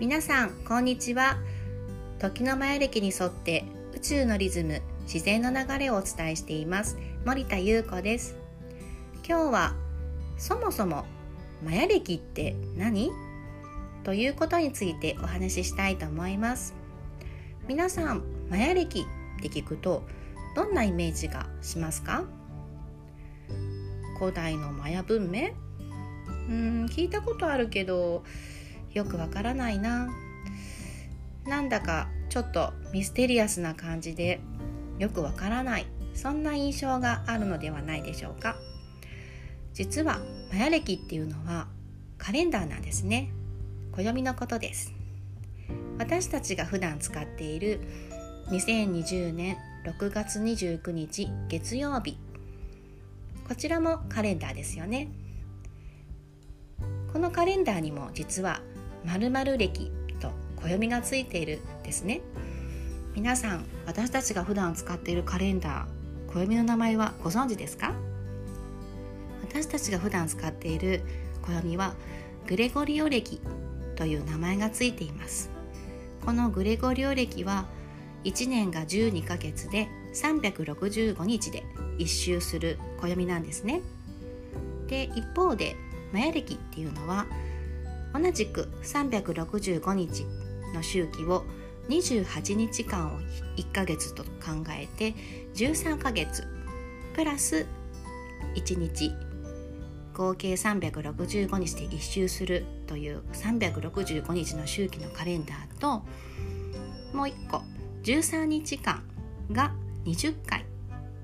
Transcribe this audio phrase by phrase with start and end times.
[0.00, 1.36] 皆さんこんにちは。
[2.18, 6.96] 時のマヤ歴に沿って宇宙のリズム自然の流れをお伝えしています。
[7.26, 8.34] 森田優子です。
[9.28, 9.74] 今日は
[10.38, 11.04] そもそも
[11.62, 13.10] マヤ歴って何？
[14.02, 16.74] ということについてお話ししたいと思います。
[17.68, 19.00] 皆さんマヤ歴
[19.38, 20.02] って聞くと
[20.56, 22.24] どんなイメージがしますか？
[24.18, 25.50] 古代のマヤ文明？
[26.48, 28.24] うん聞いたことあるけど
[28.92, 30.08] よくわからないな。
[31.46, 34.40] なんだかちょっとミステリアスな感じで
[34.98, 35.86] よくわからない。
[36.14, 38.56] そんな印象があるのではないでしょうか。
[39.72, 41.68] 実はマヤ歴っていうのは
[42.18, 43.30] カレンダーなんですね。
[43.92, 44.92] 暦のことです。
[45.98, 47.80] 私たちが普段使っている
[48.48, 52.18] 2020年6月29日月曜日。
[53.48, 55.08] こちらもカレンダーですよね。
[57.12, 58.60] このカレンダーにも実は
[59.04, 62.20] 〇〇歴と暦がついているですね。
[63.14, 67.92] 皆さん私たちが普段使っているカレンダー暦の名前はご存知ですか？
[69.42, 71.02] 私たちが普段使っている
[71.42, 71.94] 暦は
[72.46, 73.40] グレゴリオ暦
[73.96, 75.50] という名前がついています。
[76.24, 77.66] このグレゴリオ暦は
[78.24, 81.64] 1年が12ヶ月で365日で
[81.98, 83.80] 一周する暦なんですね。
[84.86, 85.74] で一方で
[86.12, 87.26] マヤ暦っていうのは
[88.12, 90.26] 同じく365日
[90.74, 91.44] の周期を
[91.88, 93.18] 28日間を
[93.56, 95.14] 1ヶ月と考えて
[95.54, 96.46] 13ヶ月
[97.14, 97.66] プラス
[98.54, 99.12] 1日
[100.14, 106.02] 合計365日で1周するという365日の周期のカレンダーと
[107.16, 107.62] もう1個
[108.02, 109.02] 13日間
[109.50, 109.72] が
[110.04, 110.64] 20回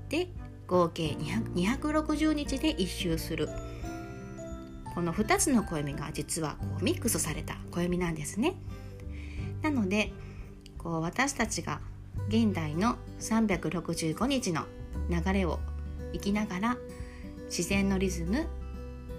[0.09, 0.27] で
[0.67, 3.49] 合計260日で1周する。
[4.97, 8.55] この2つの暦が実はこうミックスされた暦なんですね。
[9.61, 10.11] なので
[10.79, 11.81] こう私たちが
[12.29, 14.63] 現代の365日の
[15.07, 15.59] 流れを
[16.13, 16.77] 生きながら
[17.45, 18.47] 自然のリズム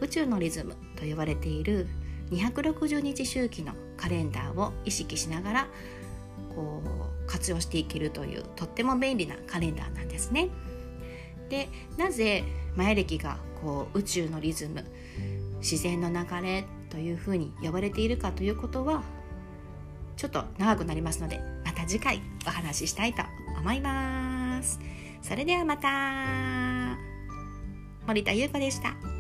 [0.01, 1.87] 宇宙のリズムと呼ばれている
[2.33, 5.69] 260日周期のカレンダーを意識しながら
[6.57, 10.49] こう活用していけるというとっても便利なカレンダーなんですね。
[11.49, 12.43] でなぜ
[12.75, 14.85] マヤ暦がこう宇宙のリズム
[15.61, 19.03] 自然の流れというふうに呼ばれているかということは
[20.17, 23.23] ちょっと長くなりますのでまた次回お話ししたいと
[23.59, 24.81] 思います。
[25.23, 26.97] それではまた
[28.07, 29.18] 森田優子でした。